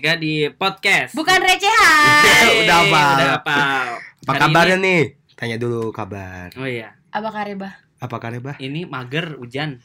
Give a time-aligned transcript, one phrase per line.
[0.00, 1.12] bertiga di podcast.
[1.12, 2.24] Bukan recehan.
[2.64, 3.04] Udah apa?
[3.12, 3.56] Udah apa?
[4.16, 5.02] Apa Hari kabarnya ini- nih?
[5.36, 6.48] Tanya dulu kabar.
[6.56, 7.68] Oh iya, Apa kareba?
[8.00, 8.56] Apa kabar, Bah?
[8.56, 9.76] ini mager hujan.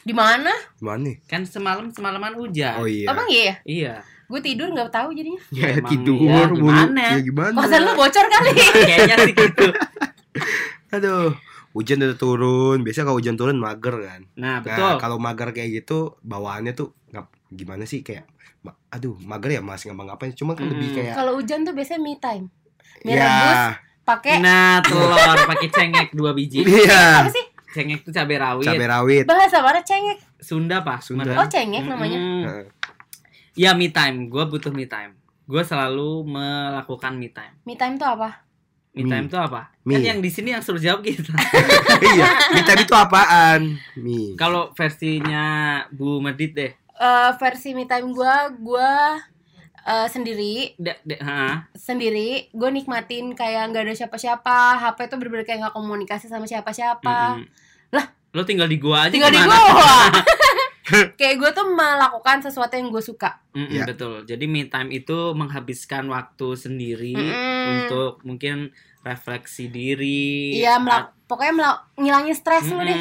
[0.00, 0.52] Di mana?
[0.74, 1.16] Gimana nih?
[1.24, 2.76] Kan semalam semalaman hujan.
[2.76, 3.08] Oh iya.
[3.08, 3.56] Emang iya?
[3.64, 3.94] Iya.
[4.26, 5.40] Gue tidur nggak tahu jadinya.
[5.56, 6.60] Ya, Emang tidur mulu.
[6.60, 7.04] gimana?
[7.16, 7.56] Ya gimana?
[7.56, 8.52] Kosan lu bocor kali.
[8.52, 9.66] Kayaknya sih gitu.
[10.90, 11.32] Aduh.
[11.72, 12.78] Hujan udah turun.
[12.84, 14.20] Biasanya kalau hujan turun mager kan.
[14.36, 14.92] Nah, Nah, betul.
[15.00, 18.28] kalau mager kayak gitu bawaannya tuh ngap, gimana sih kayak
[18.88, 20.32] aduh, mager ya Mas ngapa ngapain.
[20.32, 20.96] Cuma kan lebih Mm.
[20.96, 22.44] kayak Kalau hujan tuh biasanya me time.
[23.02, 23.20] Mie ya.
[23.20, 23.62] rebus
[24.04, 26.62] pakai Nah, telur pakai cengek dua biji.
[26.62, 27.20] Iya.
[27.20, 27.44] apa sih?
[27.70, 28.64] Cengek itu cabai rawit.
[28.64, 29.24] Cabai rawit.
[29.24, 30.22] Bahasa mana cengek?
[30.38, 31.02] Sunda, Pak.
[31.02, 31.34] Sunda.
[31.34, 32.16] Oh, cengek namanya.
[32.16, 32.64] Heeh.
[33.54, 34.28] Ya, me time.
[34.28, 35.18] Gue butuh me time.
[35.44, 37.54] Gue selalu melakukan me time.
[37.62, 38.46] Me time tuh apa?
[38.92, 39.74] Me time itu apa?
[39.82, 39.98] Mie.
[39.98, 41.34] Kan yang di sini yang suruh jawab kita.
[42.14, 42.30] iya.
[42.52, 43.60] Mie time itu apaan?
[43.96, 44.38] Mie.
[44.38, 45.44] Kalau versinya
[45.90, 46.72] Bu Medit deh.
[46.96, 49.18] Eh, versi me time gua gua
[49.82, 51.66] eh, sendiri De, de, ha.
[51.70, 57.34] sendiri gue nikmatin kayak nggak ada siapa-siapa HP tuh bener-bener kayak nggak komunikasi sama siapa-siapa
[57.36, 58.02] Mm-mm.
[58.30, 59.58] Lo tinggal di gua aja tinggal di gua
[61.18, 63.84] kayak gue tuh melakukan sesuatu yang gue suka Mm-mm, Ya.
[63.84, 64.22] Betul.
[64.22, 67.64] Jadi me time itu menghabiskan waktu sendiri Mm-mm.
[67.80, 70.58] untuk mungkin refleksi diri.
[70.58, 72.98] iya melak- pokoknya melak- ngilangin stres lu deh.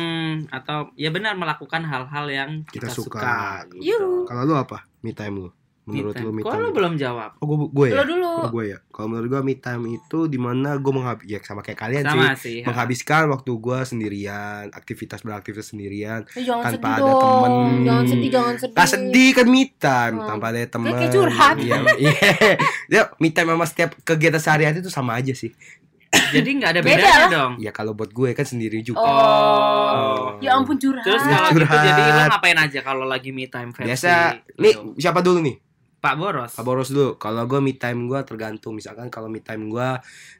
[0.50, 3.20] Atau ya benar melakukan hal-hal yang kita, Kita suka.
[3.20, 3.38] suka.
[3.70, 3.84] gitu.
[3.90, 4.24] Yuh.
[4.24, 4.88] Kalau lu apa?
[5.00, 5.50] Me time lu.
[5.84, 6.24] Me Menurut time.
[6.24, 6.62] lu me Kok time.
[6.62, 7.30] lo belum jawab?
[7.38, 7.94] Oh, gue gue ya.
[7.94, 8.80] lo dulu Oh, gue ya.
[8.88, 12.10] Kalau menurut gue me time itu di mana gue menghabis ya sama kayak kalian sih.
[12.10, 12.58] Sama sih.
[12.58, 12.66] ha.
[12.66, 16.24] Menghabiskan waktu gue sendirian, aktivitas beraktivitas sendirian.
[16.32, 17.52] Eh, jangan Tanpa sedih ada dong temen.
[17.84, 20.28] jangan sedih jangan sedih Tak sedih kan me time Hmm.
[20.30, 20.92] tanpa ada teman.
[20.94, 21.56] kayak curhat.
[21.58, 22.14] Iya, iya.
[22.94, 25.52] Ya, me time sama setiap kegiatan sehari-hari itu sama aja sih.
[26.14, 27.30] Jadi nggak ada Beda bedanya lah.
[27.30, 27.54] dong.
[27.58, 29.02] Ya kalau buat gue kan sendiri juga.
[29.02, 31.82] oh, ya ampun curhat Terus kalau gitu curhat.
[31.84, 33.88] jadi lo ngapain aja kalau lagi me time versi?
[33.88, 34.12] Biasa
[34.56, 35.56] nih siapa dulu nih?
[35.96, 36.52] Pak Boros.
[36.52, 37.16] Pak Boros dulu.
[37.16, 38.74] Kalau gue me time gue tergantung.
[38.74, 39.90] Misalkan kalau me time gue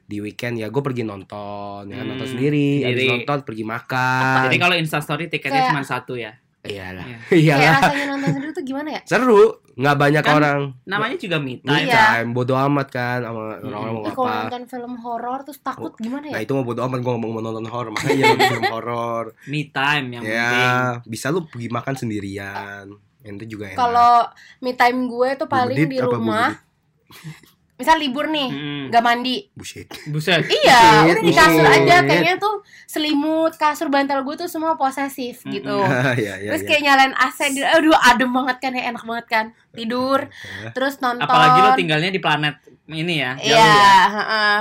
[0.04, 4.44] di weekend ya gue pergi nonton, ya kan, Hmm, nonton sendiri, habis nonton pergi makan.
[4.44, 6.36] Jadi kalau Instastory tiketnya Kayak- cuma satu ya.
[6.60, 7.04] Iyalah.
[7.04, 7.16] Iya.
[7.28, 7.72] kayak Iyalah.
[7.78, 10.60] rasanya nonton sendiri tuh gimana ya Seru, nggak banyak Kan orang.
[10.82, 11.86] Namanya juga me Me time.
[11.86, 12.02] Iya.
[12.16, 14.38] time, bodo amat kan sama orang-orang mau Ih, kalau apa.
[14.46, 17.42] nonton film horor terus takut gimana Nah ya itu mau bodo amat gue ngomong mau
[17.42, 19.24] nonton horor makanya nonton film horor.
[19.44, 20.38] Me time yang penting.
[20.38, 22.86] Ya bisa lu pergi makan sendirian.
[23.20, 23.78] Itu juga enak.
[23.78, 24.14] kalau
[24.60, 26.48] me time gue tuh paling di apa rumah
[27.74, 28.82] misal libur nih Mm-mm.
[28.86, 29.90] nggak mandi Buset.
[30.06, 30.46] Buset.
[30.46, 35.54] iya Buset, di kasur aja kayaknya tuh selimut kasur bantal gue tuh semua posesif Mm-mm.
[35.58, 35.76] gitu
[36.14, 36.68] ya, ya, terus ya.
[36.70, 40.30] kayak nyalain AC di aduh adem banget kan ya enak banget kan tidur
[40.70, 43.32] terus nonton Apalagi lo tinggalnya di planet ini ya.
[43.34, 43.96] jauh iya ya.
[44.12, 44.60] heeh.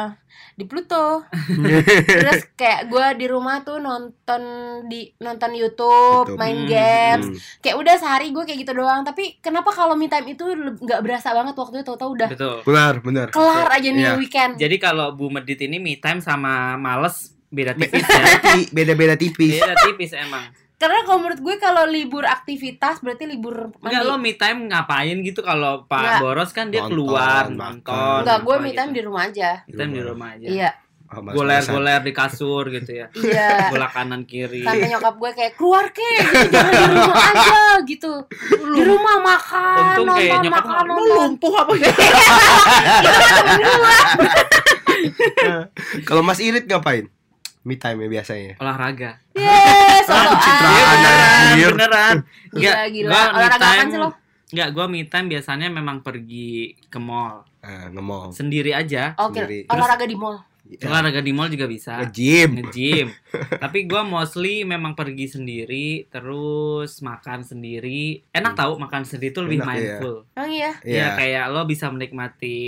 [0.54, 1.26] Di Pluto
[2.20, 4.42] terus kayak gue di rumah tuh nonton
[4.86, 6.38] di nonton YouTube, YouTube.
[6.38, 7.38] main Hmm, games Hmm.
[7.60, 11.32] kayak udah sehari gue kayak gitu doang tapi kenapa kalau me time itu nggak berasa
[11.32, 12.58] banget waktunya tau-tau udah Betul.
[12.64, 13.28] Benar, benar.
[13.30, 14.14] kelar aja nih Iya.
[14.16, 18.24] weekend Jadi kalau Bu Medit ini me time sama males beda Be- tipis ya.
[18.36, 19.58] Tapi beda-beda tipis.
[19.58, 20.50] Beda tipis emang.
[20.84, 25.16] Karena kalau menurut gue kalau libur aktivitas berarti libur Enggak mandi lo me time ngapain
[25.18, 26.20] gitu kalau Pak Nggak.
[26.20, 28.20] Boros kan dia Nonton, keluar nonton.
[28.20, 28.98] Enggak, gue me time gitu.
[28.98, 30.50] di rumah aja Me time di rumah aja.
[30.50, 30.72] iya
[31.14, 31.22] Oh.
[31.22, 33.06] Goler-goler di kasur gitu ya.
[33.14, 34.66] iya Bola kanan kiri.
[34.66, 38.14] sampai nyokap gue kayak keluar ke gitu, jangan di rumah aja gitu
[38.74, 42.02] di rumah makan Untung kayak nonton nyokap makan nonton lumpuh apa gitu.
[46.02, 47.14] Kalau Mas Irit ngapain?
[47.62, 48.54] Me time ya biasanya.
[48.58, 49.22] Olahraga.
[49.34, 51.44] Yes, Ah, solo pencitraan, ah.
[51.48, 51.72] anjir.
[51.72, 52.16] beneran.
[52.52, 53.10] Gila, gila.
[53.10, 54.10] gua me Olahraga time- sih lo?
[54.54, 56.50] Enggak, gua me time biasanya memang pergi
[56.86, 58.30] ke mall Ah, nge-mall.
[58.30, 59.16] sendiri aja.
[59.18, 59.60] Oke, Sendiri.
[59.66, 60.38] olahraga di mall.
[60.64, 60.88] Ya.
[60.88, 62.00] Olahraga di mall juga bisa.
[62.00, 62.56] Nge-gym.
[62.58, 63.12] Nge-gym.
[63.64, 68.24] Tapi gua mostly memang pergi sendiri, terus makan sendiri.
[68.32, 69.76] Enak tahu makan sendiri itu lebih Enak, iya.
[69.76, 70.16] mindful.
[70.34, 70.72] Iya?
[70.82, 71.08] Ya Iya.
[71.14, 72.60] kayak lo bisa menikmati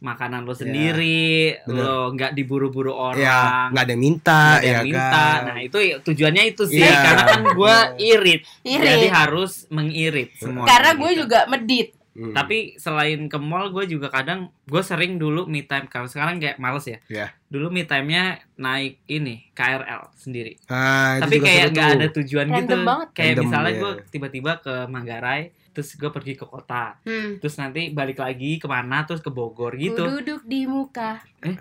[0.00, 1.76] makanan lo sendiri, bener.
[1.76, 3.68] lo nggak diburu-buru orang.
[3.68, 5.12] nggak ada yang minta, nggak ada yang ya minta.
[5.12, 5.40] kan.
[5.44, 6.98] Nah, itu ya- tujuannya itu sih Iya.
[7.04, 8.40] karena kan gua irit.
[8.64, 8.88] Irit.
[8.88, 10.64] Jadi harus mengirit semua.
[10.64, 11.20] Karena gue gitu.
[11.22, 11.92] juga medit.
[12.12, 12.36] Hmm.
[12.36, 15.88] Tapi selain ke mall, gue juga kadang gue sering dulu me time.
[15.88, 17.00] Kalau sekarang kayak males ya.
[17.08, 17.32] Iya.
[17.52, 20.56] Dulu me time-nya naik ini KRL sendiri.
[20.72, 21.84] Ah, itu Tapi kayak tuh.
[21.84, 22.88] ada tujuan Random gitu.
[22.88, 23.08] banget.
[23.12, 23.80] Kayak Random, misalnya iya.
[23.84, 27.36] gue tiba-tiba ke Manggarai, terus gue pergi ke kota, Hmm.
[27.36, 30.04] terus nanti balik lagi ke mana, terus ke Bogor Ku gitu.
[30.06, 31.18] duduk di muka.
[31.40, 31.56] Eh?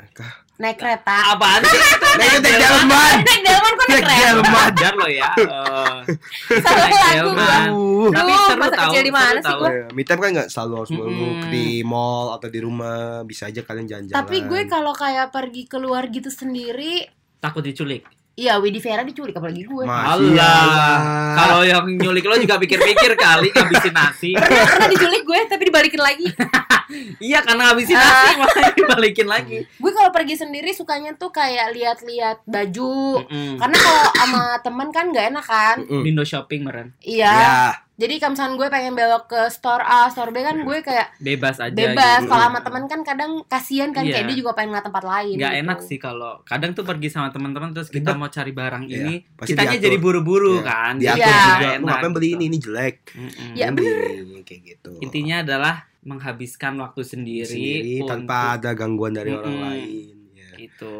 [0.57, 1.31] Naik kereta.
[1.31, 1.73] Apaan sih?
[1.73, 3.15] Itu naik delman.
[3.19, 4.27] Naik delman kok naik Naik kereta?
[4.27, 4.69] delman.
[4.69, 5.29] Ajar lo ya.
[5.41, 7.67] eh, Salah naik lagu delman.
[7.71, 8.09] Uh.
[8.11, 8.83] Tapi seru masa tahu.
[8.87, 9.59] kecil di mana sih tahu.
[9.59, 9.69] gua?
[9.71, 11.49] Ya, me time kan nggak selalu harus melulu Mm-mm.
[11.49, 14.17] di mall atau di rumah, bisa aja kalian jalan-jalan.
[14.17, 17.09] Tapi gue kalau kayak pergi keluar gitu sendiri,
[17.39, 18.05] Takut diculik.
[18.31, 19.83] Iya, Widi Vera diculik apalagi gue.
[19.83, 20.95] Allah.
[21.35, 24.31] Kalau yang nyulik lo juga pikir-pikir kali ngabisin nasi.
[24.33, 26.25] Pernah, pernah diculik gue tapi dibalikin lagi.
[27.19, 29.57] iya karena ngabisin nasi makanya dibalikin lagi.
[29.73, 33.23] Gue kalau pergi sendiri sukanya tuh kayak lihat-lihat baju.
[33.23, 33.55] Mm-mm.
[33.55, 35.77] Karena kalau sama temen kan nggak enak kan.
[35.83, 36.03] Mm.
[36.03, 36.93] Window shopping meren.
[36.99, 37.31] Iya.
[37.31, 37.53] Ya,
[37.97, 41.61] Jadi kalau misalnya gue pengen belok ke store A, store B kan gue kayak Bebas
[41.61, 41.93] aja bebas.
[42.19, 42.29] gitu.
[42.29, 44.11] Kalau sama temen kan kadang kasihan kan Iya.
[44.11, 45.35] kayak dia juga pengen ngeliat tempat lain.
[45.37, 45.61] nggak gitu.
[45.61, 48.17] enak sih kalau kadang tuh pergi sama teman-teman terus kita Ribet.
[48.17, 49.85] mau cari barang Iya, ini pasti kitanya diatur.
[49.85, 51.37] jadi buru-buru Iya, kan diatur Iya.
[51.45, 51.67] juga.
[51.69, 52.33] Enak ngapain beli gitu.
[52.33, 52.43] ini?
[52.43, 52.95] Ini jelek.
[53.13, 53.49] Mm-mm.
[53.53, 53.97] Ya, bener.
[54.17, 54.91] Ini, kayak gitu.
[54.99, 59.65] intinya adalah menghabiskan waktu sendiri, sendiri untuk tanpa ada gangguan dari orang Mm-mm.
[59.65, 60.17] lain.
[60.33, 60.51] Ya.
[60.59, 60.93] itu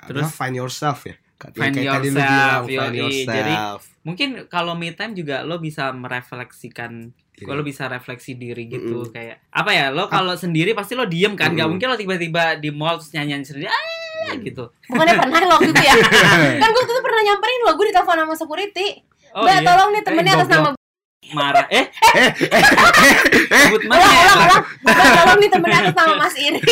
[0.00, 1.14] Terus Terus- find yourself ya.
[1.38, 3.30] Find yourself, bilang, find yourself.
[3.30, 3.54] Jadi,
[4.02, 7.46] mungkin kalau me time juga lo bisa merefleksikan Diri.
[7.46, 9.14] lo bisa refleksi diri gitu Mm-mm.
[9.14, 11.70] kayak apa ya lo kalau sendiri pasti lo diem kan nggak Mm-mm.
[11.72, 15.78] mungkin lo tiba-tiba di mall terus nyanyian sendiri ah gitu Bukannya pernah lo waktu itu
[15.80, 15.94] ya?
[16.62, 18.88] kan gue waktu itu pernah nyamperin lo, gue ditelepon sama security.
[19.30, 20.68] oh Mbak, iya tolong nih temennya Eh, atas nama
[21.28, 21.84] marah eh
[23.50, 24.20] sebut ulang, mana ya?
[24.24, 24.64] ulang, ulang.
[24.86, 26.60] Tolong nih temennya atas nama Mas Iri.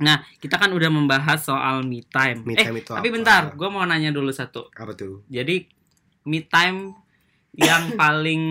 [0.00, 3.14] nah kita kan udah membahas soal me time Me eh time itu tapi apa?
[3.14, 5.22] bentar gue mau nanya dulu satu Apa tuh?
[5.28, 5.62] jadi
[6.24, 6.98] me time
[7.54, 8.42] yang paling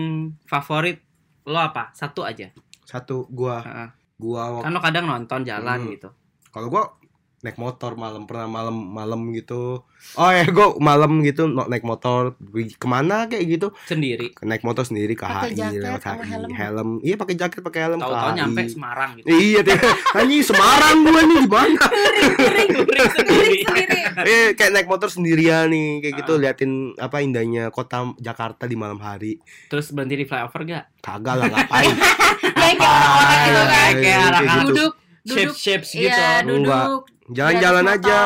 [0.42, 1.04] favorit
[1.44, 2.48] lo apa satu aja
[2.82, 3.88] Satu gua Heeh.
[4.16, 5.90] gua kan lo kadang nonton jalan Hmm.
[5.90, 6.08] gitu
[6.48, 6.88] kalau gua
[7.42, 9.82] naik motor malam pernah malam malam gitu
[10.14, 15.12] oh ya gua malam gitu naik motor ke mana kayak gitu sendiri naik motor sendiri
[15.12, 16.88] ke Pakai HI jaket lewat HI helm.
[17.00, 18.38] iya pakai jaket pakai helm ke tahu-tahu HI.
[18.38, 19.78] nyampe Semarang gitu iya deh
[20.14, 21.82] anjing Semarang gua nih di mana
[22.32, 22.70] Touring
[23.10, 23.98] sendiri Sendiri.
[24.22, 26.40] eh kayak naik motor sendirian nih kayak gitu Ah.
[26.40, 31.46] liatin apa indahnya kota Jakarta di malam hari terus berhenti di flyover gak kagak lah
[31.48, 31.94] ngapain
[32.42, 33.92] Kayak kayak orang-orang gitu kan.
[33.94, 34.72] Kayak anak-anak gitu.
[34.72, 34.92] Duduk,
[35.24, 35.54] duduk.
[35.54, 37.02] shapes gitu Iya, duduk.
[37.32, 38.16] Jalan-jalan aja.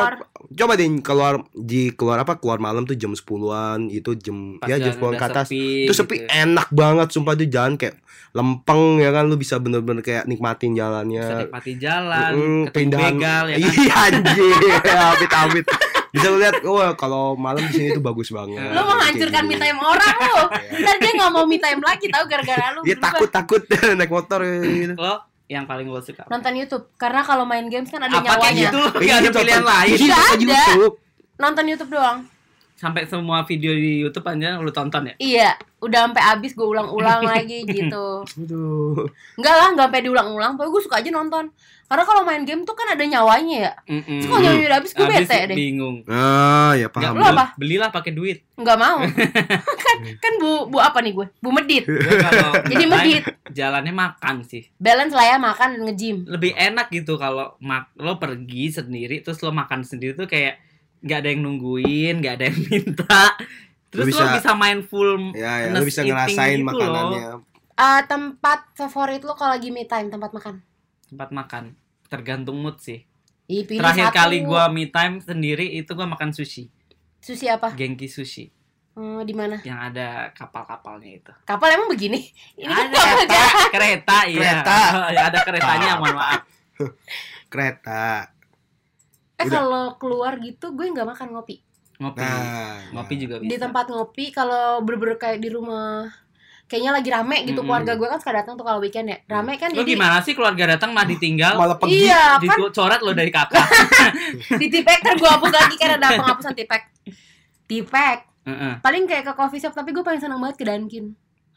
[0.46, 4.78] coba deh keluar di keluar apa keluar malam tuh jam 10-an itu jam Pas ya
[4.78, 5.46] jam jalan 10 udah ke atas.
[5.46, 6.26] sepi itu sepi gitu.
[6.28, 7.98] enak banget sumpah tuh jalan kayak
[8.30, 9.24] lempeng ya kan?
[9.24, 13.70] Lu bisa bener-bener kayak nikmatin bisa jalannya nikmati jalan Mm, ketemu keindahan begal ya kan?
[13.74, 14.54] Iya anjir.
[15.10, 15.66] Amit-amit
[16.08, 18.56] bisa lu lihat wah kalau malam di sini tuh bagus banget.
[18.70, 20.42] Lo mau menghancurkan me time orang lo.
[20.80, 22.80] Ntar dia gak mau me time lagi tahu gara-gara lu.
[22.80, 23.60] dia takut takut.
[23.98, 24.94] Naik motor gitu.
[24.94, 28.34] Lo yang paling lo suka Nonton YouTube karena kalau main games kan ada apa kayak
[28.36, 28.62] nyawanya.
[28.64, 30.44] gitu lo gak ada pilihan lain Iya, Nggak pakai ada.
[30.44, 30.94] YouTube.
[31.36, 32.18] Nonton YouTube doang.
[32.74, 35.48] sampai semua video di YouTube aja lo tonton ya Iya,
[35.80, 38.20] udah sampai habis gue ulang-ulang lagi gitu.
[38.36, 39.08] Aduh.
[39.34, 40.52] Enggak lah, enggak sampai diulang-ulang.
[40.54, 41.44] Pokoknya gue suka aja nonton.
[41.86, 43.72] Karena kalau main game tuh kan ada nyawanya ya.
[43.86, 44.18] Mm-mm.
[44.18, 45.54] Terus kalau nyawanya udah habis gue bete deh.
[45.54, 47.44] bingung ah ya Nggak, paham Lo apa?
[47.54, 48.98] belilah pakai duit Enggak mau.
[49.84, 51.26] kan kan bu bu apa nih gue?
[51.36, 51.84] Bu medit.
[51.86, 53.22] Kalau Jadi medit.
[53.48, 56.16] jalannya makan sih Balance lah ya makan dan nge-gym.
[56.26, 60.58] lebih enak gitu kalau mak lo pergi sendiri terus lo makan sendiri tuh kayak
[60.98, 63.22] nggak ada yang nungguin nggak ada yang minta
[63.86, 67.22] terus Lu lo bisa- bisa main full ya ya lu ness bisa ngerasain gitu makanannya
[67.30, 67.40] loh.
[67.76, 70.64] Eh, tempat favorit lo kalau lagi me time tempat makan?
[71.10, 71.74] Tempat makan.
[72.06, 73.02] Tergantung mood sih.
[73.46, 74.18] Ih, pilih terakhir satu.
[74.18, 76.66] kali gua me time sendiri itu gua makan sushi.
[77.22, 77.74] Sushi apa?
[77.74, 78.50] Genki sushi.
[78.96, 79.60] Hmm, di mana?
[79.60, 81.32] yang ada kapal-kapalnya itu.
[81.44, 82.32] Kapal emang begini?
[82.56, 83.44] Ini ada kereta,
[83.76, 84.40] kereta iya.
[84.40, 84.76] Kereta.
[85.16, 86.48] Ya, ada keretanya mohon maaf.
[87.52, 88.32] Kereta.
[89.36, 91.60] Eh kalau keluar gitu gue nggak makan ngopi.
[92.00, 92.24] ngopi.
[92.24, 92.80] Nah.
[92.96, 93.52] Ngopi juga bisa.
[93.52, 96.08] Di tempat ngopi kalau bener-bener kayak di rumah
[96.66, 97.66] kayaknya lagi rame gitu Mm-mm.
[97.70, 99.18] keluarga gue kan suka datang tuh kalau weekend ya.
[99.30, 103.00] Rame kan lo jadi gimana sih keluarga datang mah ditinggal malah pergi Iya, kan dicoret
[103.06, 103.66] lo dari kakak
[104.60, 106.82] di tipek kan gue hapus lagi karena ada penghapusan tipek.
[107.66, 108.18] Tipek.
[108.46, 108.72] Heeh.
[108.78, 111.14] Paling kayak ke coffee shop tapi gue paling seneng banget ke Dunkin.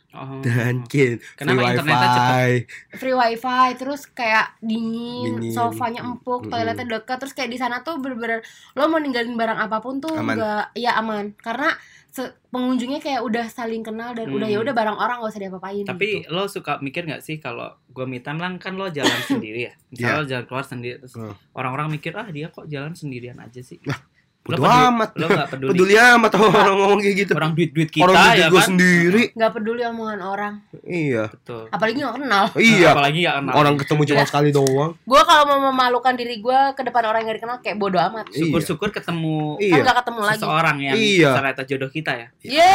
[0.09, 0.41] Oh.
[0.41, 2.17] dan kin Kenapa free internetnya cepet?
[2.17, 2.53] wifi
[2.95, 5.53] Free wifi terus kayak dingin, Dingin.
[5.53, 6.51] sofanya empuk, Mm-mm.
[6.51, 8.41] toiletnya dekat terus kayak di sana tuh bener-bener
[8.73, 10.33] lo mau ninggalin barang apa pun tuh Aman.
[10.33, 14.55] enggak ya aman karena se- pengunjungnya kayak udah saling kenal dan udah Hmm.
[14.55, 16.31] ya udah barang orang gak usah diapa-apain Tapi gitu.
[16.31, 19.73] lo suka mikir nggak sih kalau gue time lah kan lo jalan sendiri ya.
[19.87, 21.37] Misalnya lo jalan keluar sendiri terus Hmm.
[21.53, 23.77] orang-orang mikir ah dia kok jalan sendirian aja sih.
[23.83, 23.93] Lo
[24.39, 25.69] bodo peduli- amat Lo nggak peduli.
[25.69, 28.65] peduli amat orang ngomong kayak gitu Orang duit-duit kita orang duit ya gue kan.
[28.65, 31.63] sendiri nggak peduli omongan orang iya Betul.
[31.69, 33.53] apalagi nggak kenal iya Apalagi nggak kenal.
[33.53, 37.29] orang ketemu cuma sekali doang gue kalau mau memalukan diri gue ke depan orang yang
[37.29, 38.37] gak dikenal kayak bodo amat Iya.
[38.41, 41.29] Syukur-syukur ketemu kan iya nggak ketemu lagi seseorang yang Iya.
[41.31, 42.27] ternyata jodoh kita ya.
[42.41, 42.73] ya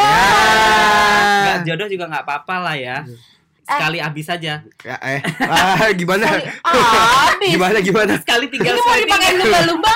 [1.41, 2.99] Nggak jodoh juga nggak apa-apa lah ya.
[3.65, 4.61] Sekali habis aja.
[4.81, 6.29] Ya, eh ah, gimana
[6.61, 9.95] habis gimana gimana Sekali tinggal ini mau sekali dipakai lumba-lumba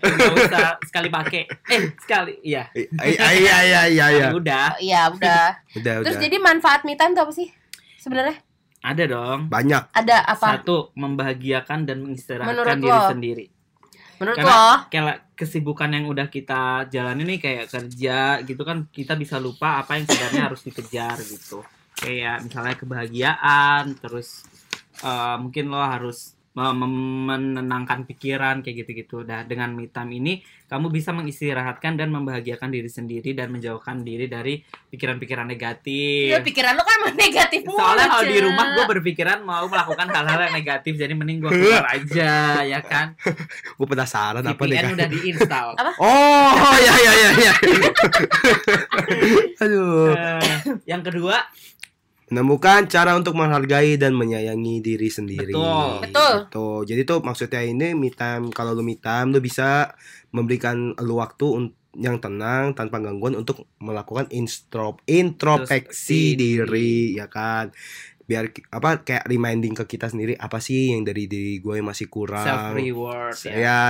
[0.00, 1.42] Nggak usah sekali pakai.
[1.68, 2.32] Eh sekali.
[2.40, 2.62] Iya.
[2.74, 4.74] iya iya iya iya iya Udah.
[4.78, 7.48] ya udah udah terus udah jadi manfaat me time tuh apa sih
[7.96, 8.36] sebenarnya
[8.78, 9.38] Ada dong.
[9.46, 13.08] banyak ada apa Satu, membahagiakan dan mengistirahatkan Menurut diri lo?
[13.08, 13.46] sendiri.
[14.18, 14.74] Menurut Karena- lo?
[14.88, 19.94] kayak kesibukan yang udah kita jalani nih kayak kerja gitu kan kita bisa lupa apa
[19.94, 21.62] yang sebenarnya harus dikejar gitu
[21.98, 24.46] kayak misalnya kebahagiaan terus
[25.02, 30.32] eh, mungkin lo harus menenangkan pikiran kayak gitu-gitu nah dengan me time ini
[30.66, 34.58] kamu bisa mengistirahatkan dan membahagiakan diri sendiri dan menjauhkan diri dari
[34.90, 39.70] pikiran-pikiran negatif Ya, pikiran lo kan negatif mulu, soalnya kalau di rumah gue berpikiran mau
[39.70, 42.32] melakukan hal-hal yang negatif jadi mending gue keluar aja
[42.66, 43.14] ya kan
[43.78, 44.94] Gue penasaran apa nih VPN kan?
[44.98, 45.92] udah diinstal Apa?
[46.02, 47.52] Oh, ya ya ya ya.
[49.62, 50.10] Aduh.
[50.10, 50.58] Eh,
[50.90, 51.38] yang kedua
[52.28, 55.52] Menemukan cara untuk menghargai dan menyayangi diri sendiri.
[55.52, 56.04] Betul.
[56.04, 56.34] Betul.
[56.44, 56.78] Betul.
[56.84, 59.96] Jadi tuh maksudnya ini me time kalau lu me time lu bisa
[60.32, 67.72] memberikan lu waktu yang tenang tanpa gangguan untuk melakukan instro introspeksi diri ya kan
[68.28, 72.12] biar apa kayak reminding ke kita sendiri apa sih yang dari diri gue yang masih
[72.12, 73.56] kurang self reward ya.
[73.56, 73.82] ya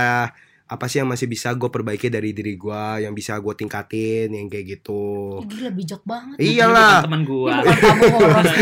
[0.69, 4.45] apa sih yang masih bisa gue perbaiki dari diri gue yang bisa gue tingkatin yang
[4.45, 5.41] kayak gitu.
[5.41, 6.37] Ih, Gila bijak banget.
[6.37, 7.49] Ini iyalah bukan teman gua.
[7.49, 8.05] Ini bukan kamu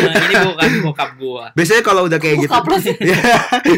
[0.28, 1.44] ini bukan bokap gua.
[1.52, 2.96] Biasanya kalau udah kayak gitu Bokap lo sih.
[3.08, 3.24] Ya,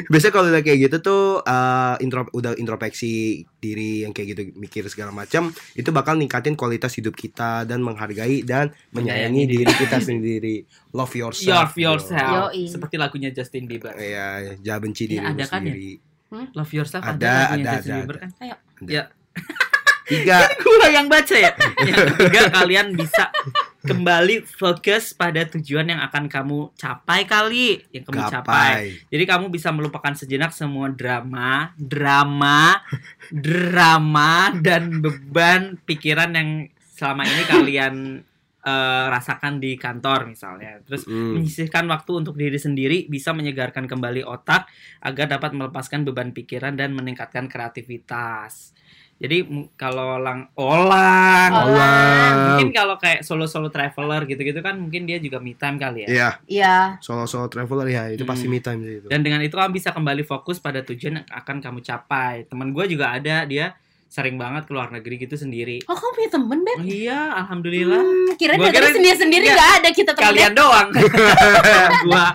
[0.10, 4.86] biasanya kalau udah kayak gitu tuh eh, intro udah introspeksi diri yang kayak gitu mikir
[4.90, 9.98] segala macam itu bakal ningkatin kualitas hidup kita dan menghargai dan menyayangi Menyayangi diri kita
[10.02, 10.56] sendiri.
[10.94, 12.54] Love yourself love yourself.
[12.54, 12.70] Yoi.
[12.70, 13.94] seperti lagunya Justin Bieber.
[13.94, 15.74] Iya, jangan benci Ya, diri lu ada kan ya?
[16.30, 16.50] Sendiri.
[16.54, 18.22] love yourself Ada, ada, ada, ada, Bieber ada.
[18.24, 18.56] kan Ayo.
[18.86, 19.04] ya
[20.10, 21.54] Tiga, gua yang baca ya
[21.86, 23.30] yang ketiga kalian bisa
[23.86, 28.82] kembali fokus pada tujuan yang akan kamu capai kali yang kamu capai gapai.
[29.14, 32.82] Jadi kamu bisa melupakan sejenak semua drama, drama,
[33.30, 36.50] drama dan beban pikiran yang
[36.98, 37.96] selama ini kalian
[38.60, 40.84] eh, rasakan di kantor misalnya.
[40.84, 41.36] Terus Hmm.
[41.36, 44.68] menyisihkan waktu untuk diri sendiri bisa menyegarkan kembali otak
[45.00, 48.76] agar dapat melepaskan beban pikiran dan meningkatkan kreativitas.
[49.16, 49.44] Jadi
[49.76, 52.36] kalau lang olang, Olang.
[52.42, 56.08] mungkin kalau kayak solo-solo traveler gitu-gitu kan mungkin dia juga me time kali ya.
[56.08, 56.76] Iya, Iya.
[57.00, 58.56] solo-solo traveler ya, itu pasti Hmm.
[58.56, 59.08] me time sih itu.
[59.08, 62.48] Dan dengan itu kamu bisa kembali fokus pada tujuan yang akan kamu capai.
[62.48, 63.76] Temen gue juga ada, dia
[64.10, 65.86] sering banget ke luar negeri gitu sendiri.
[65.86, 66.76] Oh kamu punya temen Beb?
[66.76, 68.02] Oh iya, alhamdulillah.
[68.02, 69.56] Hmm, kira Gua kira- sendiri-sendiri Iya.
[69.56, 70.88] gak ada kita temen Kalian doang.
[72.10, 72.26] gua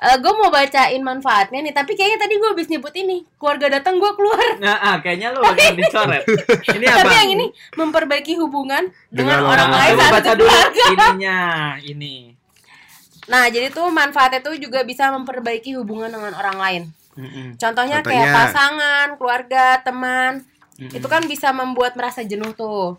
[0.00, 4.08] gue mau bacain manfaatnya nih Tapi kayaknya tadi gue habis nyebut ini Keluarga datang gue
[4.16, 6.24] keluar nah, ah, kayaknya lu yang dicoret.
[6.72, 6.98] Ini apa?
[7.04, 7.46] Tapi yang ini
[7.76, 11.40] memperbaiki hubungan Dengan, Dengan orang orang lain satu baca dulu keluarga ininya,
[11.84, 12.14] ini.
[13.28, 16.82] Nah jadi tuh manfaatnya tuh juga bisa memperbaiki hubungan dengan orang lain
[17.20, 17.60] Mm-mm.
[17.60, 18.22] Contohnya, Contohnya?
[18.24, 20.40] kayak pasangan, keluarga, teman
[20.80, 20.96] Mm-mm.
[20.96, 22.96] Itu kan bisa membuat merasa jenuh tuh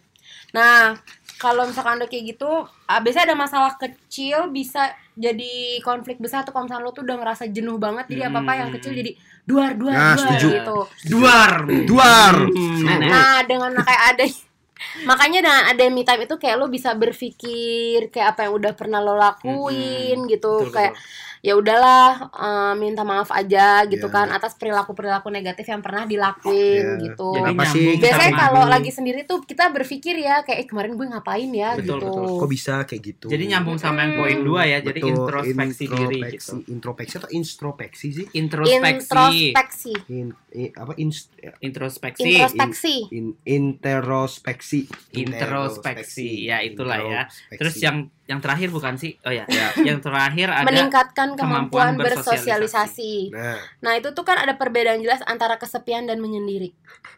[0.53, 0.93] Nah
[1.35, 2.47] kalau misalkan udah kayak gitu
[2.85, 4.85] ah, Biasanya ada masalah kecil bisa
[5.17, 8.69] jadi konflik besar tuh Kalau misalkan lo tuh udah ngerasa jenuh banget Jadi apa-apa yang
[8.69, 9.11] kecil jadi
[9.41, 10.47] duar, duar, Nah, duar setuju.
[10.53, 10.77] gitu
[11.09, 11.51] Duar.
[11.83, 12.35] Duar.
[12.45, 13.09] Hmm, nenek.
[13.09, 14.25] Nah, dengan kayak ada
[15.09, 18.97] makanya dengan ada me time itu kayak lo bisa berpikir kayak apa yang udah pernah
[18.97, 21.30] lo lakuin gitu Betul, kayak betul.
[21.41, 24.13] Ya udahlah eh, minta maaf aja gitu Iya.
[24.13, 27.03] kan atas perilaku perilaku negatif yang pernah dilakuin Iya.
[27.03, 27.89] gitu Jadi sih?
[27.97, 31.97] biasanya kalau lagi sendiri tuh kita berpikir ya kayak eh, kemarin gue ngapain ya Betul,
[31.97, 32.25] gitu betul.
[32.37, 33.25] Kok bisa kayak gitu?
[33.27, 34.79] Jadi nyambung sama yang poin dua ya.
[34.79, 36.29] Jadi Betul, introspeksi diri introspeksi.
[36.31, 36.71] gitu.
[36.71, 38.25] Introspeksi atau introspeksi sih?
[38.31, 39.41] Introspeksi.
[39.49, 42.23] introspeksi In, i- apa inst, Introspeksi.
[42.27, 44.79] introspeksi in, interospeksi.
[45.15, 46.27] Introspeksi.
[46.43, 47.21] Ya, itulah ya.
[47.25, 47.57] Introspeksi.
[47.57, 47.97] Terus yang
[48.31, 49.19] yang terakhir bukan sih?
[49.21, 49.67] Oh ya, Ya.
[49.83, 53.29] yang terakhir ada meningkatkan kemampuan, kemampuan bersosialisasi.
[53.29, 56.71] Nah, Nah itu tuh kan ada perbedaan jelas antara kesepian dan menyendiri.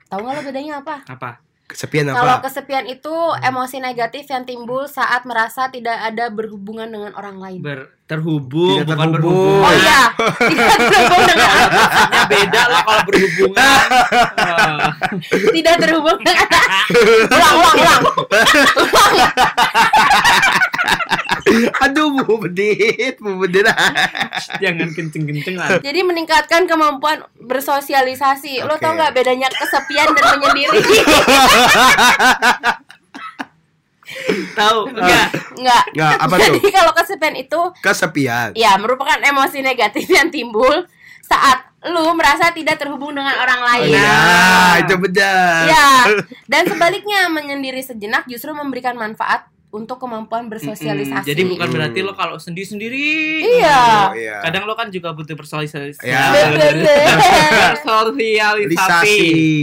[0.09, 1.05] Tahu nggak lo bedanya apa?
[1.05, 1.31] apa?
[1.63, 2.45] kesepian Kalau apa?
[2.45, 7.59] kesepian itu emosi negatif yang timbul saat merasa tidak ada berhubungan dengan orang lain.
[7.63, 9.33] Ber, terhubung Tidak bukan terhubung.
[9.33, 9.63] berhubung.
[9.63, 10.01] Oh iya,
[10.43, 13.85] tidak terhubung dengan Maksudnya beda lah kalau berhubungan.
[15.55, 16.47] Tidak terhubung dengan
[17.33, 18.01] ulang ulang ulang.
[21.83, 23.67] Aduh, Bu Bedit, Bu Bedit.
[24.63, 25.79] Jangan kenceng-kenceng lah.
[25.79, 28.63] Jadi meningkatkan kemampuan bersosialisasi.
[28.63, 28.81] Lo Oke.
[28.81, 30.79] tau nggak bedanya kesepian dan menyendiri?
[34.53, 35.27] Tahu enggak?
[35.57, 35.83] Nggak.
[35.95, 36.45] Nggak, apa tuh?
[36.53, 38.49] Jadi kalau kesepian itu Kesepian.
[38.53, 40.85] ya merupakan emosi negatif yang timbul
[41.23, 43.91] saat lu merasa tidak terhubung dengan orang Oh, lain.
[43.91, 44.23] iya,
[44.79, 45.67] itu benar.
[45.67, 45.87] Ya,
[46.45, 51.17] dan sebaliknya menyendiri sejenak justru memberikan manfaat untuk kemampuan bersosialisasi.
[51.17, 51.25] Mm-mm.
[51.25, 51.75] Jadi bukan Hmm.
[51.75, 53.09] berarti lo kalau sendiri-sendiri.
[53.57, 53.81] Iya.
[54.05, 54.37] Oh, iya.
[54.39, 56.05] Kadang lo kan juga butuh bersosialisasi.
[56.05, 56.29] Ya.
[57.73, 59.17] Bersosialisasi.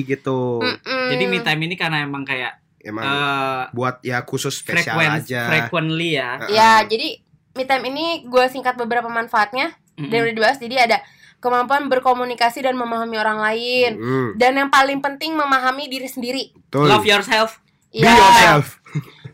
[0.04, 0.40] Gitu.
[0.58, 1.06] Mm-mm.
[1.10, 5.40] Jadi me time ini karena emang kayak Emang eh buat ya khusus spesial frequent, aja.
[5.46, 6.40] frequently ya.
[6.48, 7.20] Ya, jadi
[7.52, 10.08] me time ini gue singkat beberapa manfaatnya Mm-mm.
[10.08, 10.58] dan udah dibahas.
[10.58, 10.98] Jadi ada
[11.38, 13.90] kemampuan berkomunikasi dan memahami orang lain.
[13.94, 16.56] Hmm, Dan yang paling penting memahami diri sendiri.
[16.58, 16.88] betul.
[16.88, 17.60] Love yourself.
[17.90, 18.12] Be Iya.
[18.12, 18.79] yourself.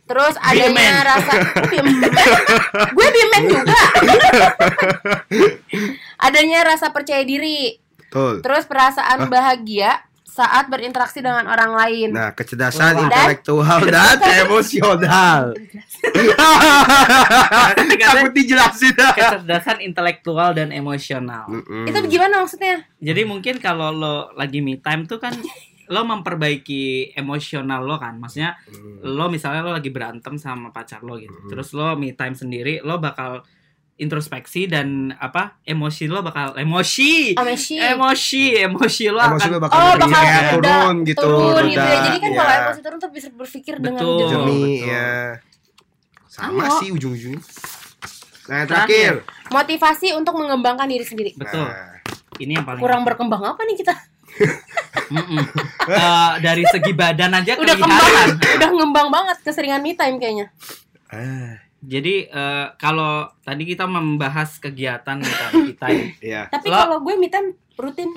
[0.07, 1.33] Terus adanya rasa
[2.97, 3.81] gue man juga.
[6.27, 7.75] adanya rasa percaya diri.
[7.99, 8.39] Betul.
[8.41, 12.09] Terus perasaan bahagia saat berinteraksi dengan orang lain.
[12.13, 13.05] Nah, kecerdasan Wah.
[13.09, 15.43] intelektual dan emosional.
[17.97, 18.93] Takut dijelasin.
[18.95, 21.49] Kecerdasan intelektual dan emosional.
[21.49, 21.89] Mm-mm.
[21.89, 22.85] Itu gimana maksudnya?
[23.01, 25.33] Jadi mungkin kalau lo lagi me time tuh kan
[25.89, 28.17] lo memperbaiki emosional lo kan.
[28.17, 29.03] Maksudnya Hmm.
[29.05, 31.33] lo misalnya lo lagi berantem sama pacar lo gitu.
[31.33, 31.49] Mhm.
[31.49, 33.43] Terus lo me time sendiri, lo bakal
[33.97, 35.57] introspeksi dan apa?
[35.63, 37.33] Emosi lo bakal emosi.
[37.35, 37.81] Ameshi.
[37.81, 41.25] Emosi, emosi lo Emosi akan lu bakal Oh, bakal reda- turun gitu.
[41.25, 41.99] turun gitu ya.
[42.05, 42.37] Jadi kan ya.
[42.37, 44.19] kalau emosi turun tuh bisa berpikir dengan Betul.
[44.21, 44.29] jernih.
[44.29, 44.91] jernih betul.
[44.91, 45.13] ya.
[46.29, 46.77] Sama Ayo.
[46.77, 47.41] sih ujung-ujungnya.
[48.47, 49.13] Nah, yang terakhir.
[49.49, 51.31] Motivasi untuk mengembangkan diri sendiri.
[51.35, 51.65] betul.
[51.65, 51.95] Nah,
[52.37, 53.97] Ini yang paling Kurang berkembang apa nih kita?
[55.87, 57.79] Eh, dari segi badan aja Udah kelihatan.
[57.79, 60.47] kembang, udah ngembang banget keseringan me time kayaknya.
[61.09, 66.05] ah, Jadi eh, kalau tadi kita membahas kegiatan kita, kita ya.
[66.19, 66.43] ya.
[66.49, 68.11] Tapi Lo- kalau gue me time rutin.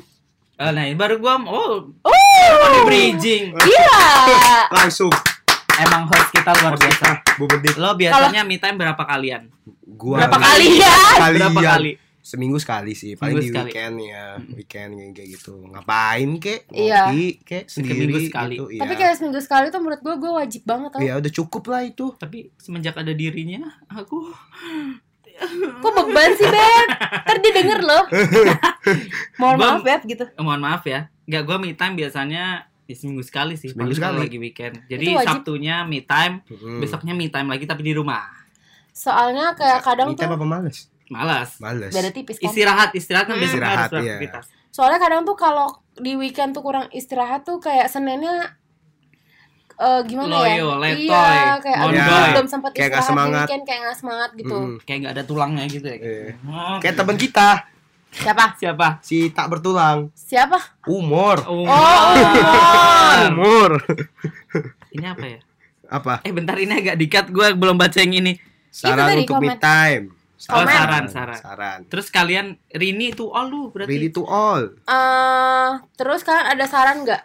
[0.58, 3.54] Eh, nah baru gua oh Oh, bridging.
[3.54, 4.04] gila.
[4.74, 5.14] Langsung.
[5.80, 7.08] Emang host kita luar biasa.
[7.78, 9.48] Lo biasanya me time berapa kalian?
[9.86, 10.82] Gua Berapa kali?
[10.82, 11.38] Kalian.
[11.38, 11.92] Berapa kali?
[12.30, 13.66] Seminggu sekali sih, paling Seminggu di sekali.
[13.68, 15.54] weekend ya, weekend kayak gitu.
[15.66, 16.60] Ngapain kek?
[16.70, 17.10] Iya.
[17.10, 18.54] Ngopi kek sendiri Seminggu sekali.
[18.54, 18.66] gitu.
[18.70, 18.82] Iya.
[18.82, 21.02] Tapi kayak seminggu sekali tuh menurut gue gue wajib banget tau.
[21.02, 22.06] Ya udah cukup lah itu.
[22.14, 24.30] Tapi semenjak ada dirinya, aku
[25.80, 26.88] Kok beban sih Beb?
[27.24, 28.04] Ntar dia denger loh.
[29.40, 29.72] Mohon Bang.
[29.72, 30.26] maaf Beb gitu.
[30.28, 31.08] eh, mohon maaf ya.
[31.24, 32.44] Enggak gua me time biasanya
[32.84, 34.20] ya seminggu sekali sih, Seminggu sekali.
[34.20, 34.84] lagi weekend.
[34.86, 35.16] Jadi.
[35.18, 36.78] Sabtunya me time, Hmm.
[36.78, 38.28] besoknya me time lagi tapi di rumah.
[38.92, 40.92] Soalnya kayak kadang Kita tuh apa males?
[41.10, 41.58] Malas.
[41.58, 41.89] Males.
[41.89, 42.46] beda tipis kan.
[42.46, 43.42] Istirahat, istirahat kan Hmm.
[43.42, 44.46] biasanya Istirahat, harus beraktivitas.
[44.69, 48.54] Soalnya kadang tuh kalau di weekend tuh kurang istirahat tuh kayak Seninnya
[49.76, 50.60] eh gimana ya?
[50.60, 53.45] Loyo, letoy, iya, kayak aduh gue belum sempat Kayak istirahat semangat.
[53.45, 54.58] weekend kayak nggak semangat gitu.
[54.58, 54.76] Mm.
[54.84, 55.98] Kayak nggak ada tulangnya gitu ya.
[55.98, 56.24] Iya.
[56.43, 57.50] Oh, Kayak teman kita,
[58.12, 58.45] Siapa?
[58.56, 58.88] siapa?
[59.00, 60.12] si tak bertulang.
[60.13, 60.60] Siapa?
[60.86, 61.38] Umur.
[61.43, 63.17] Oh, Oh, Umar.
[63.32, 63.72] Umur.
[64.91, 65.39] Ini apa ya?
[65.88, 66.13] Apa?
[66.22, 68.36] Eh bentar ini agak dikat gue belum baca yang ini.
[68.69, 70.04] Saran tadi untuk me komen.
[70.47, 70.71] Oh, Komen.
[70.71, 71.39] saran, saran.
[71.43, 71.80] Saran.
[71.91, 73.91] Terus kalian Rini itu oh lu berarti.
[73.91, 74.71] Ready to all.
[74.71, 77.19] Eh, terus kalian ada saran nggak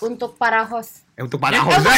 [0.00, 1.02] untuk para host?
[1.18, 1.82] Eh, untuk para host.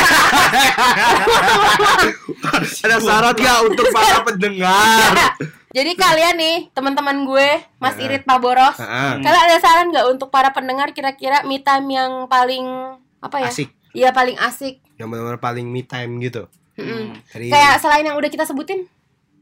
[2.82, 5.14] Ada syarat gak untuk para pendengar?
[5.76, 7.48] Jadi kalian nih, teman-teman gue,
[7.80, 8.04] Mas Ya.
[8.04, 9.24] Irit Paboros, Heeh.
[9.24, 12.92] kalian ada saran nggak untuk para pendengar kira-kira me time yang paling
[13.24, 13.48] apa ya?
[13.48, 13.72] Asik.
[13.96, 14.84] Iya paling asik.
[15.00, 16.44] Yang benar-benar paling me time gitu.
[16.76, 18.84] Dari Kayak selain yang udah kita sebutin,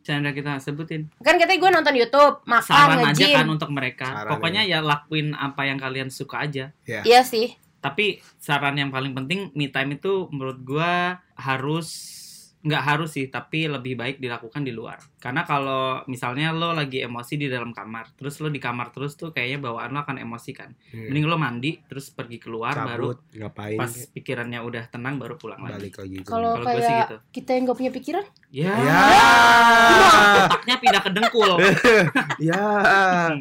[0.01, 1.13] Chandra kita sebutin.
[1.21, 4.09] kan katanya gue nonton YouTube, makan, Saran aja kan untuk mereka.
[4.09, 6.73] Saran Pokoknya ya lakuin apa yang kalian suka aja.
[6.89, 7.01] ya.
[7.05, 7.57] Iya sih.
[7.81, 11.89] Tapi saran yang paling penting me time itu menurut gua harus
[12.61, 17.35] nggak harus sih tapi lebih baik dilakukan di luar karena kalau misalnya lo lagi emosi
[17.35, 20.69] di dalam kamar terus lo di kamar terus tuh kayaknya bawaan lo akan emosi kan
[20.91, 21.07] Hmm.
[21.07, 25.57] mending lo mandi terus pergi keluar baru Cabut, ngapain pas pikirannya udah tenang baru pulang
[25.59, 26.17] lagi balik lagi.
[26.23, 27.17] Kalau Kalau gue sih kayak gitu.
[27.33, 29.01] kita yang gak punya pikiran, ya, Ya.
[30.43, 31.51] otaknya pindah ke dengkul
[32.51, 32.65] Ya.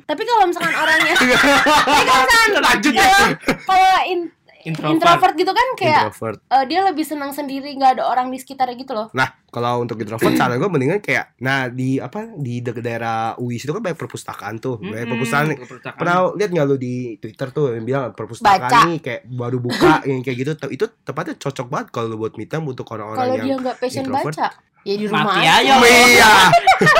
[0.01, 1.15] tapi kalau misalkan orangnya,
[1.86, 2.25] tapi kalau
[2.62, 3.03] Lanjut ya.
[3.03, 3.27] kalau
[3.65, 4.91] kalau in- Introvert.
[4.93, 6.39] introvert gitu kan kayak Introvert.
[6.45, 9.08] eh, dia lebih senang sendiri, nggak ada orang di sekitarnya gitu loh.
[9.10, 13.63] Nah, kalau untuk introvert saran gue mendingan kayak nah di apa di de- daerah UIS
[13.63, 14.76] itu kan banyak perpustakaan tuh.
[14.78, 15.48] Banyak Mm-mm, perpustakaan.
[15.58, 15.95] perpustakaan.
[15.95, 18.80] Pernah lihat nggak lu di Twitter tuh yang bilang perpustakaan Baca.
[18.86, 20.52] nih kayak baru buka yang kayak gitu.
[20.58, 23.56] Tuh, Itu tepatnya cocok banget kalau lu buat me time untuk orang-orang Kalau yang dia
[23.58, 24.36] nggak passion introvert.
[24.36, 24.48] baca,
[24.82, 25.52] ya di rumah Mati aja.
[25.56, 25.86] aja lo.
[25.88, 26.34] Iya.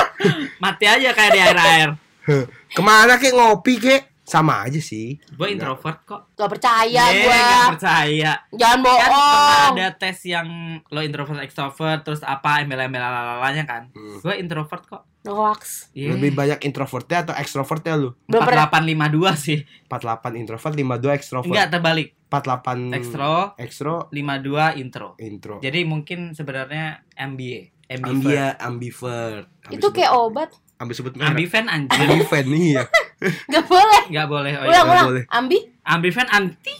[0.58, 1.90] mati aja kayak di air-air
[2.70, 4.02] Ke mana kek ngopi kek?
[4.30, 5.18] Sama aja sih.
[5.18, 7.34] gue introvert kok Gak percaya Eh, gue.
[7.34, 9.74] nggak percaya Jangan kan pernah bohong.
[9.74, 10.46] ada tes yang
[10.86, 14.18] lo introvert extrovert terus apa embel-embel lalalanya kan Hmm.
[14.20, 15.92] gue introvert kok Hoax.
[15.92, 16.16] Iya.
[16.16, 18.16] Lebih banyak introvertnya atau extrovertnya lu?
[18.24, 18.72] Belum pernah.
[18.72, 21.44] 4852 sih 48 introvert, 52 extrovert.
[21.46, 23.34] enggak terbalik 48 Extro.
[23.58, 25.54] extro 52 intro intro.
[25.58, 29.46] jadi mungkin sebenarnya MBA ambivert Ambia ambivert.
[29.68, 30.50] Itu kayak obat.
[30.78, 31.28] ambil sebut merek.
[31.28, 32.84] ambivan anjir Ambivert nih ya.
[33.52, 34.02] Gak boleh.
[34.08, 34.80] nggak boleh oh, Ulang, iya.
[34.80, 35.08] nggak ulang.
[35.08, 35.24] boleh.
[35.28, 35.58] Ambi.
[35.82, 36.70] ambivan anti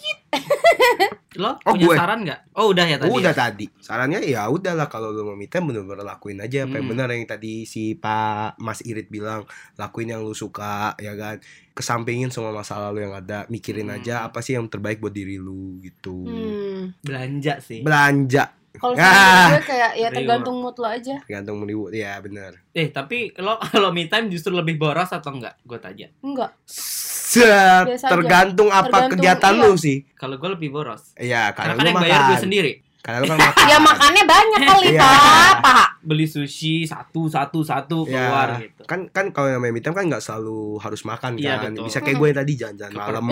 [1.36, 1.96] lo Oh, punya gue.
[1.96, 3.38] saran nggak oh udah ya tadi udah ya?
[3.38, 3.66] tadi.
[3.76, 6.92] Sarannya ya udahlah kalau lu mau time bener-bener lakuin aja apa yang Hmm.
[6.92, 11.38] benar yang tadi si Pak Mas Irit bilang, lakuin yang lu suka ya kan.
[11.72, 13.96] Kesampingin semua masa lalu yang ada, mikirin Hmm.
[13.96, 16.22] aja apa sih yang terbaik buat diri lu gitu.
[16.22, 16.94] Hmm.
[17.00, 19.50] belanja sih Belanja Kalau Ah.
[19.50, 21.18] gue kayak ya tergantung mood lo aja.
[21.20, 22.54] tergantung menipu ya benar.
[22.70, 26.54] eh tapi lo kalau me time justru lebih boros atau enggak gue tanya Enggak.
[26.64, 28.10] Se- Biasa aja.
[28.10, 29.62] tergantung apa Tergantung, kegiatan iya.
[29.62, 29.98] lu sih.
[30.12, 31.14] Kalau gue lebih boros.
[31.14, 32.42] Iya, Karena karena kan lu yang bayar gue makan.
[32.42, 32.72] sendiri.
[33.00, 33.64] Karena lu kan makan.
[33.64, 35.00] Ya makannya banyak kali Iya.
[35.00, 35.88] pak, pak.
[36.00, 38.82] Beli sushi satu satu satu Ya, keluar gitu.
[38.84, 41.72] kan kan kalau namanya me time kan nggak selalu harus makan Iya, kan.
[41.72, 41.84] betul.
[41.86, 43.24] Bisa kayak gue yang tadi jalan-jalan malam,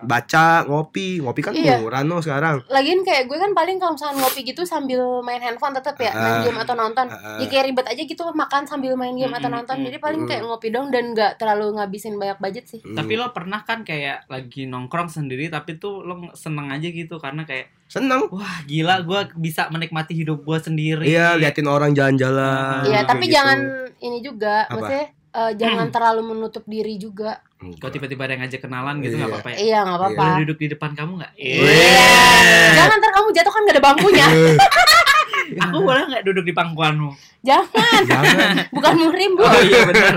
[0.00, 1.80] baca, ngopi, ngopi kan Iya.
[1.80, 2.62] murah no sekarang.
[2.68, 6.34] Lagian kayak gue kan paling kalau misalnya ngopi gitu sambil main handphone tetap ya, main
[6.36, 6.42] Ah.
[6.42, 7.06] game atau nonton.
[7.08, 9.76] Ah, Ya kayak ribet aja gitu makan sambil main game atau Mm-mm, nonton.
[9.80, 12.80] Jadi paling kayak ngopi dong dan nggak terlalu ngabisin banyak budget sih.
[12.80, 12.94] Hmm.
[12.94, 17.42] Tapi lo pernah kan kayak lagi nongkrong sendiri tapi tuh lo seneng aja gitu karena
[17.42, 18.28] kayak seneng.
[18.28, 21.08] wah gila gue bisa menikmati hidup gue sendiri.
[21.08, 22.84] Iya, liatin orang jalan-jalan.
[22.84, 23.40] Iya, tapi gitu.
[23.40, 23.58] jangan
[23.98, 24.72] ini juga, Apa?
[24.76, 27.40] maksudnya eh, jangan terlalu menutup diri juga.
[27.58, 29.34] Kalau tiba-tiba ada yang ngajak kenalan gitu nggak Iya.
[29.34, 29.56] apa-apa ya.
[29.58, 30.22] Iya, nggak apa-apa.
[30.22, 31.32] Boleh duduk di depan kamu nggak?
[31.34, 31.62] Iya.
[32.76, 34.26] Jangan ntar kamu jatuh kan gak ada bangkunya.
[35.64, 37.10] Aku boleh nggak duduk di pangkuanmu?
[37.40, 38.52] Jangan, Jangan.
[38.76, 39.42] bukan muhrim bu.
[39.42, 40.16] Oh iya benar.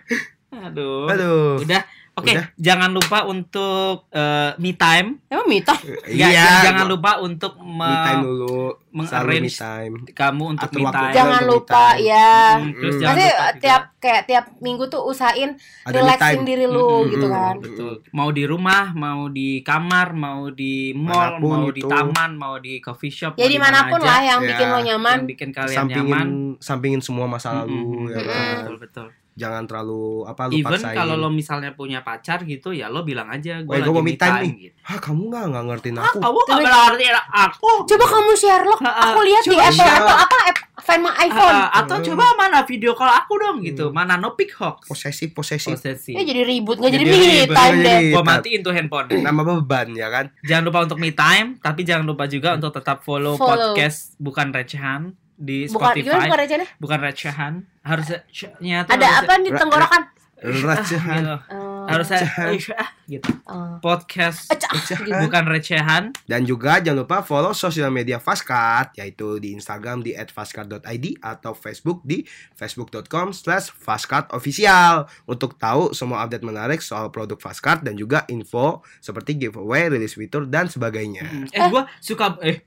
[0.70, 1.10] Aduh.
[1.10, 1.58] Aduh.
[1.60, 1.82] Udah.
[2.12, 2.46] Oke, Udah.
[2.54, 5.22] jangan lupa untuk eh, me time.
[5.26, 5.72] Emang mita?
[5.72, 6.44] Nggak, Iya.
[6.60, 8.50] jangan gua- lupa untuk me- me time dulu.
[8.50, 9.94] Selalu me meng-arrange time.
[10.10, 11.14] kamu untuk Atur me time.
[11.14, 12.02] Jangan me lupa time.
[12.02, 12.34] ya.
[12.52, 13.00] Hmm, terus Hmm.
[13.00, 16.48] jangan Maksudnya lupa juga- tiap kayak tiap minggu tuh usahain Ada me relaxing time.
[16.50, 17.10] diri lu Mm-mm.
[17.10, 17.54] gitu kan.
[17.56, 17.92] Betul.
[18.10, 21.88] Mau di rumah, mau di kamar, mau di mall, Mana pun mau di itu.
[21.88, 24.40] taman, mau di coffee shop, Ya mau di di mana pun mana aja, lah yang
[24.40, 25.16] Ya, bikin lo nyaman.
[25.16, 26.28] yang bikin kalian sampingin nyaman.
[26.58, 28.04] sampingin semua masa lalu Mm-mm.
[28.08, 28.28] ya Mm-mm.
[28.28, 28.56] kan.
[28.58, 29.08] Betul, betul.
[29.32, 30.92] Jangan terlalu apa lu Even paksain.
[30.92, 34.02] kalau lo misalnya punya pacar gitu, ya lo bilang aja gue Weh, lagi gua mau
[34.02, 34.52] me me time nih.
[34.60, 34.74] gitu.
[34.82, 36.18] Hah, kamu nggak nggak ngertiin Ah, aku.
[36.18, 37.70] kamu gak Coba- berarti aku.
[37.86, 39.02] Coba kamu Sherlock, Ha, ha.
[39.06, 39.96] aku lihat di Apple share.
[39.96, 41.54] Apple apa app Find My iPhone.
[41.54, 42.06] Ah, ah, atau Hmm.
[42.08, 43.92] coba mana video call aku dong gitu.
[43.92, 44.88] Mana no pic hoax.
[44.88, 45.76] Posesif, posesif.
[45.76, 46.10] Posesif.
[46.10, 48.00] Ya jadi ribut, nggak jadi Jadi me time deh.
[48.10, 49.06] Gua matiin tuh handphone.
[49.22, 50.32] Nama beban ya kan.
[50.40, 53.76] Jangan lupa untuk me time, tapi jangan lupa juga untuk tetap follow, Follow.
[53.76, 56.04] podcast bukan recehan di Bukan Spotify.
[56.04, 56.66] gimana bukan recehnya?
[56.76, 60.02] bukan recehan, harusnya tuh Ada harusnya- apa di tenggorokan?
[60.40, 61.20] Recehan.
[61.20, 61.36] gitu.
[61.52, 62.48] Oh, Harusnya Recehan.
[62.48, 63.28] eh, gitu.
[63.44, 63.76] oh.
[63.78, 64.96] Podcast gitu.
[65.20, 66.02] bukan recehan.
[66.24, 70.80] Dan juga jangan lupa follow sosial media Fastcard yaitu di Instagram di @fastcard.id
[71.20, 72.24] atau Facebook di
[72.54, 79.36] facebook.com slash fastcardofficial untuk tahu semua update menarik soal produk Fastcard dan juga info seperti
[79.36, 81.52] giveaway, rilis fitur dan sebagainya.
[81.52, 82.64] Eh, gua suka eh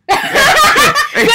[1.12, 1.33] gue inget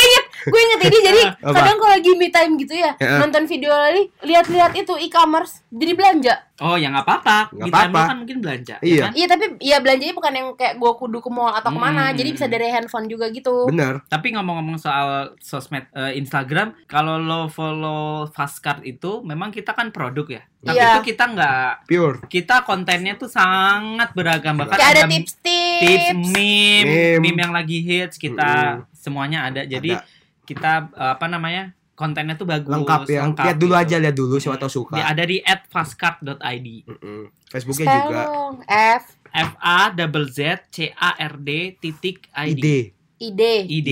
[0.48, 1.54] gue inget ini jadi Apa?
[1.54, 3.18] kadang kalau lagi me time gitu ya Ya.
[3.18, 7.38] nonton video lagi lihat-lihat itu e-commerce jadi belanja oh ya nggak apa-apa.
[7.52, 8.02] Nggak Me time apa-apa.
[8.04, 8.74] kan mungkin belanja.
[8.76, 9.02] ya Iya.
[9.04, 9.12] kan?
[9.14, 12.16] iya tapi ya belanjanya bukan yang kayak gue kudu ke mall atau ke mana Hmm.
[12.16, 14.02] jadi bisa dari handphone juga gitu Bener.
[14.04, 15.08] Tapi ngomong-ngomong soal
[15.38, 20.42] sosmed eh, Instagram, kalau lo follow Fastcard itu memang kita kan produk ya.
[20.58, 20.88] Tapi Iya.
[20.92, 22.16] itu kita nggak Pure.
[22.26, 27.22] kita kontennya tuh sangat beragam bahkan kayak ada tips-tips tips meme, Meme.
[27.22, 28.50] meme yang lagi hits kita
[28.92, 29.62] semuanya ada.
[29.62, 30.17] Jadi Ada.
[30.48, 31.76] Kita eh, apa namanya?
[31.92, 33.26] kontennya tuh bagus, lengkap ya.
[33.26, 33.82] lengkap lihat dulu gitu.
[33.82, 34.94] aja, lihat dulu siapa tahu suka.
[34.94, 36.68] Di- ada di @fastcard.id.
[36.86, 37.22] Mm-mm.
[37.44, 38.22] Facebooknya Spell juga.
[38.70, 40.38] F F A double Z
[40.70, 42.94] C A R D titik ID.
[43.18, 43.90] ID ID.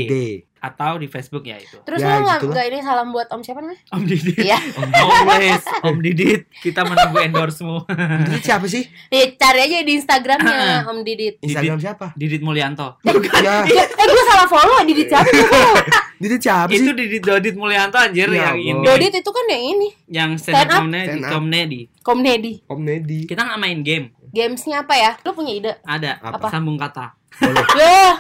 [0.57, 1.79] atau di Facebook ya itu.
[1.83, 2.55] terus Ya, lo nggak gitulah.
[2.55, 4.39] nggak ini salam buat om siapa namanya Om Didit.
[4.41, 4.59] Iya.
[5.03, 6.43] Always Om Didit.
[6.59, 7.87] Kita menunggu endorse-mu.
[8.25, 8.83] Itu siapa sih?
[9.07, 12.07] ya, cari aja di Instagramnya om Didit Instagram siapa?
[12.15, 12.99] Didit Mulyanto.
[13.03, 13.15] Ya,
[13.63, 15.27] Ya, eh gue salah follow Didit siapa
[16.17, 16.81] Didit siapa sih?
[16.81, 18.81] Itu Didit Dodit Mulyanto anjir Ya yang ini.
[18.81, 20.81] Dodit itu kan yang ini Yang stand up.
[20.81, 21.21] comedy.
[21.23, 21.83] Comedy.
[22.01, 23.19] komedi Om Nedi.
[23.25, 24.07] Kita nggak main game.
[24.29, 26.49] gamesnya apa ya lo punya ide Ada Apa?
[26.49, 27.17] sambung kata.
[27.35, 27.65] Boleh.
[27.81, 28.17] ya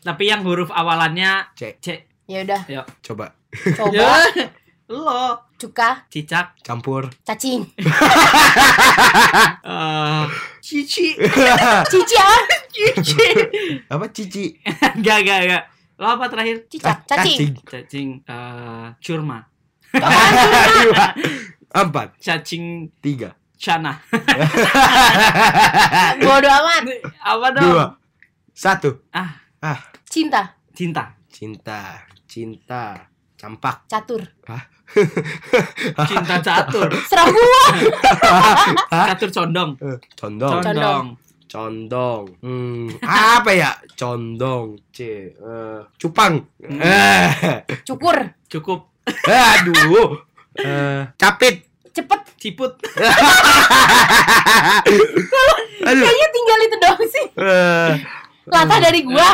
[0.00, 1.76] Tapi yang huruf awalannya C.
[1.78, 1.86] C.
[2.24, 2.86] ya udah Yuk.
[3.02, 3.32] Coba
[3.74, 4.12] coba Ya.
[4.88, 5.04] Lo
[5.54, 6.56] cuka cicak.
[6.62, 7.12] campur.
[7.22, 7.60] cacing
[9.62, 10.22] eh
[10.60, 11.12] cici.
[11.84, 13.28] cici ah Cici.
[13.92, 14.56] Apa cici?
[14.98, 15.62] Gak, gak, gak.
[15.98, 16.70] Lo apa terakhir?
[16.70, 19.42] cicak cacing Cacing eh curma.
[20.86, 21.06] Dua.
[21.74, 22.22] Empat.
[22.22, 23.34] Cacing Tiga.
[23.58, 23.98] cana.
[26.22, 26.82] bodo amat
[27.18, 27.66] apa dong?
[27.66, 27.86] Dua.
[28.54, 29.02] Satu.
[29.10, 29.42] Ah,
[30.06, 31.18] cinta cinta.
[31.26, 32.06] Cinta.
[32.30, 33.10] Cinta.
[33.38, 33.86] Campak.
[33.90, 34.18] catur
[36.10, 36.90] Cinta catur.
[37.06, 37.62] serah gua
[39.14, 39.70] Catur condong.
[39.82, 40.58] Eh, Condong.
[40.62, 41.06] Condong.
[41.48, 42.28] Condong.
[42.38, 42.92] Hmm.
[43.36, 43.72] Apa ya?
[43.92, 44.76] Condong.
[44.92, 44.98] C.
[45.32, 46.44] eh, cupang.
[46.60, 46.78] Hmm.
[46.78, 47.64] Eh.
[47.82, 48.92] cukur Cukup.
[49.24, 50.20] Aduh.
[50.54, 51.64] Eh, capit.
[51.88, 52.70] cepet Ciput.
[55.80, 56.04] Aduh.
[56.04, 57.92] kayaknya tinggal itu doang sih Eh.
[58.46, 59.28] latah dari gua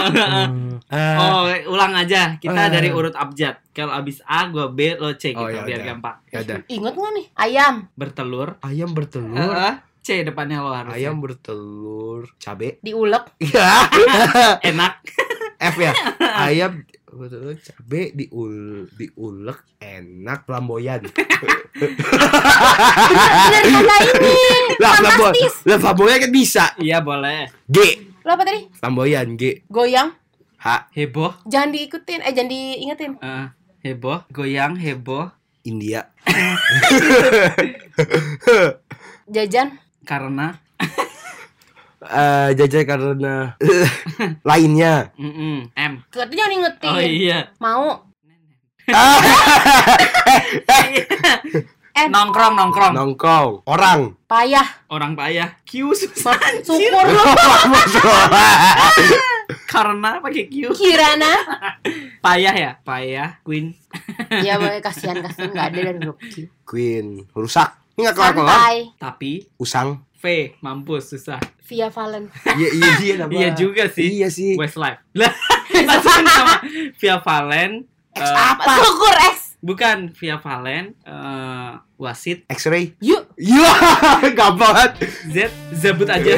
[0.85, 1.17] Eh.
[1.19, 2.37] Oh, ulang aja.
[2.37, 2.71] Kita Eh.
[2.71, 3.59] dari urut abjad.
[3.71, 6.17] Kalau abis A, gua B, lo C gitu Oh, ya biar gampang.
[6.31, 8.57] Ya inget nggak nih ayam Bertelur.
[8.61, 9.35] Ayam bertelur.
[9.35, 9.75] Eh,
[10.05, 10.93] C depannya lo harus.
[10.93, 12.29] Ayam bertelur.
[12.37, 12.77] Cabe.
[12.87, 13.89] diulek Iya.
[14.71, 15.01] enak.
[15.57, 15.93] F ya.
[16.45, 21.07] Ayam betul cabe diul diulek enak flamboyan.
[21.73, 24.35] Bener kata ini.
[24.77, 25.55] Lah flamboyan, Fantastis.
[25.65, 26.65] lah flamboyan kan bisa.
[26.77, 27.49] Iya boleh.
[27.65, 27.77] G
[28.21, 28.67] Lo apa tadi?
[28.75, 30.11] flamboyan G Goyang.
[30.59, 31.45] H Heboh.
[31.45, 33.13] Jangan diikutin, eh jangan diingetin.
[33.21, 33.47] eh,
[33.83, 34.25] heboh.
[34.29, 35.29] Goyang heboh.
[35.63, 36.09] India.
[39.27, 39.81] Jajan.
[40.05, 40.61] Karena.
[42.05, 43.57] Eh jajan karena
[44.45, 45.09] lainnya.
[45.17, 45.73] Mm-mm.
[45.73, 45.93] M.
[46.13, 46.93] Tuh jangan ingetin.
[46.93, 47.49] Oh iya.
[47.57, 48.05] Mau.
[51.95, 52.91] Eh, Nongkrong nongkrong.
[52.91, 54.19] Nongkrong orang.
[54.27, 54.67] payah.
[54.91, 55.55] Orang payah.
[55.63, 56.35] Q susah.
[56.67, 57.07] Syukur.
[59.71, 60.75] Karena pakai Q.
[60.75, 61.39] Kirana.
[62.19, 62.71] Payah ya.
[62.83, 63.39] Payah.
[63.47, 63.79] Queen.
[64.43, 66.51] ya boleh kasihan kasihan nggak ada Q.
[66.67, 68.59] Queen rusak enggak gak kelar-kelar.
[68.99, 70.03] Tapi Usang.
[70.25, 71.37] V, mampus susah.
[71.69, 72.33] Via Valen.
[72.59, 74.09] Iya iya iya Iya juga sih.
[74.21, 74.57] Iya sih.
[74.57, 75.01] Westlife.
[75.21, 75.33] Lah,
[76.01, 76.65] sama
[76.97, 77.85] Via Valen.
[78.15, 78.73] X uh, apa?
[78.79, 79.37] Syukur X.
[79.65, 82.93] Bukan Via Valen, uh, Wasit, X-ray.
[83.01, 83.33] Yuk.
[83.41, 83.73] Iya,
[84.37, 85.09] gampang banget.
[85.33, 86.37] Z, zebut aja.